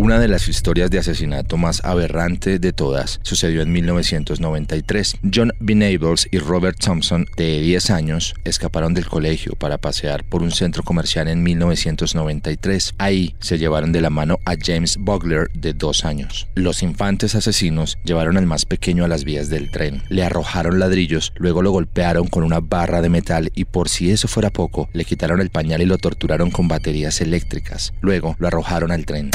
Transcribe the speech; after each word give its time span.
Una 0.00 0.18
de 0.18 0.28
las 0.28 0.48
historias 0.48 0.90
de 0.90 0.98
asesinato 0.98 1.58
más 1.58 1.84
aberrante 1.84 2.58
de 2.58 2.72
todas 2.72 3.20
sucedió 3.22 3.60
en 3.60 3.70
1993. 3.70 5.18
John 5.30 5.52
Benables 5.60 6.26
y 6.30 6.38
Robert 6.38 6.78
Thompson, 6.78 7.26
de 7.36 7.60
10 7.60 7.90
años, 7.90 8.34
escaparon 8.44 8.94
del 8.94 9.04
colegio 9.04 9.52
para 9.56 9.76
pasear 9.76 10.24
por 10.24 10.42
un 10.42 10.52
centro 10.52 10.82
comercial 10.84 11.28
en 11.28 11.42
1993. 11.42 12.94
Ahí 12.96 13.36
se 13.40 13.58
llevaron 13.58 13.92
de 13.92 14.00
la 14.00 14.08
mano 14.08 14.38
a 14.46 14.54
James 14.58 14.96
Bogler, 14.96 15.50
de 15.52 15.74
2 15.74 16.06
años. 16.06 16.48
Los 16.54 16.82
infantes 16.82 17.34
asesinos 17.34 17.98
llevaron 18.02 18.38
al 18.38 18.46
más 18.46 18.64
pequeño 18.64 19.04
a 19.04 19.08
las 19.08 19.24
vías 19.24 19.50
del 19.50 19.70
tren, 19.70 20.02
le 20.08 20.24
arrojaron 20.24 20.78
ladrillos, 20.78 21.34
luego 21.36 21.60
lo 21.60 21.72
golpearon 21.72 22.26
con 22.26 22.42
una 22.42 22.60
barra 22.60 23.02
de 23.02 23.10
metal 23.10 23.52
y 23.54 23.66
por 23.66 23.90
si 23.90 24.10
eso 24.10 24.28
fuera 24.28 24.48
poco, 24.48 24.88
le 24.94 25.04
quitaron 25.04 25.42
el 25.42 25.50
pañal 25.50 25.82
y 25.82 25.86
lo 25.86 25.98
torturaron 25.98 26.50
con 26.50 26.68
baterías 26.68 27.20
eléctricas. 27.20 27.92
Luego 28.00 28.34
lo 28.38 28.46
arrojaron 28.46 28.92
al 28.92 29.04
tren. 29.04 29.30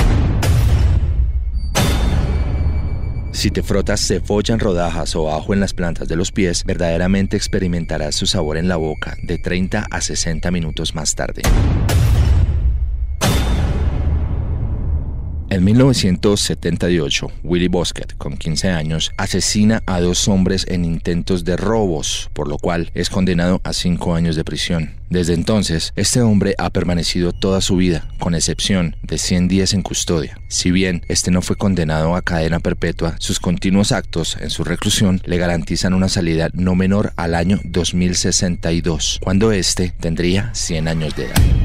Si 3.35 3.51
te 3.51 3.63
frotas 3.63 3.99
cebolla 3.99 4.53
en 4.53 4.61
rodajas 4.61 5.13
o 5.17 5.29
ajo 5.29 5.53
en 5.53 5.59
las 5.59 5.73
plantas 5.73 6.07
de 6.07 6.15
los 6.15 6.31
pies, 6.31 6.63
verdaderamente 6.63 7.35
experimentarás 7.35 8.15
su 8.15 8.27
sabor 8.27 8.55
en 8.55 8.69
la 8.69 8.77
boca 8.77 9.17
de 9.21 9.37
30 9.37 9.87
a 9.91 10.01
60 10.01 10.51
minutos 10.51 10.95
más 10.95 11.15
tarde. 11.15 11.41
En 15.47 15.63
1978, 15.63 17.31
Willie 17.43 17.67
Bosket, 17.67 18.17
con 18.17 18.35
15 18.35 18.69
años, 18.69 19.11
asesina 19.17 19.83
a 19.85 20.01
dos 20.01 20.27
hombres 20.27 20.65
en 20.67 20.83
intentos 20.83 21.45
de 21.45 21.55
robos, 21.55 22.31
por 22.33 22.47
lo 22.47 22.57
cual 22.57 22.89
es 22.95 23.11
condenado 23.11 23.61
a 23.63 23.71
5 23.71 24.15
años 24.15 24.35
de 24.35 24.43
prisión. 24.43 24.95
Desde 25.09 25.35
entonces, 25.35 25.93
este 25.95 26.21
hombre 26.21 26.55
ha 26.57 26.71
permanecido 26.71 27.31
toda 27.31 27.61
su 27.61 27.77
vida, 27.77 28.07
con 28.19 28.33
excepción 28.33 28.95
de 29.03 29.19
100 29.19 29.47
días 29.47 29.73
en 29.73 29.83
custodia. 29.83 30.39
Si 30.47 30.71
bien 30.71 31.03
este 31.09 31.29
no 31.29 31.43
fue 31.43 31.55
condenado 31.55 32.15
a 32.15 32.23
cadena 32.23 32.59
perpetua, 32.59 33.15
sus 33.19 33.39
continuos 33.39 33.91
actos 33.91 34.37
en 34.41 34.49
su 34.49 34.63
reclusión 34.63 35.21
le 35.25 35.37
garantizan 35.37 35.93
una 35.93 36.09
salida 36.09 36.49
no 36.53 36.73
menor 36.73 37.13
al 37.17 37.35
año 37.35 37.59
2062, 37.65 39.19
cuando 39.23 39.51
éste 39.51 39.93
tendría 39.99 40.53
100 40.55 40.87
años 40.87 41.15
de 41.15 41.25
edad. 41.25 41.64